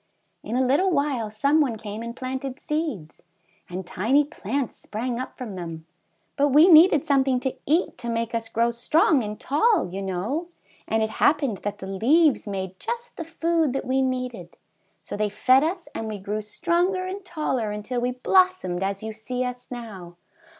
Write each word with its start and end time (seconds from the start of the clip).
In 0.43 0.55
a 0.55 0.65
little 0.65 0.89
while 0.89 1.29
some 1.29 1.61
one 1.61 1.75
came 1.75 2.01
and 2.01 2.15
planted 2.15 2.59
seeds, 2.59 3.21
and 3.69 3.85
tiny 3.85 4.23
plants 4.25 4.75
sprang 4.77 5.19
up 5.19 5.37
from 5.37 5.53
them; 5.53 5.85
but 6.37 6.47
we 6.47 6.67
needed 6.67 7.05
something 7.05 7.39
to 7.41 7.53
eat 7.67 7.99
to 7.99 8.09
make 8.09 8.33
us 8.33 8.49
grow 8.49 8.71
strong 8.71 9.21
and 9.23 9.39
tall, 9.39 9.87
you 9.93 10.01
know, 10.01 10.47
and 10.87 11.03
it 11.03 11.11
happened 11.11 11.57
that 11.59 11.77
the 11.77 11.85
leaves 11.85 12.47
made 12.47 12.79
just 12.79 13.15
the 13.15 13.23
food 13.23 13.73
that 13.73 13.85
we 13.85 14.01
needed, 14.01 14.57
so 15.03 15.15
they 15.15 15.29
fed 15.29 15.63
us 15.63 15.87
and 15.93 16.07
we 16.07 16.17
grew 16.17 16.41
stronger 16.41 17.05
and 17.05 17.23
taller 17.23 17.69
until 17.69 18.01
we 18.01 18.09
blossomed 18.09 18.81
as 18.81 19.03
you 19.03 19.13
see 19.13 19.45
us 19.45 19.67
now." 19.69 20.15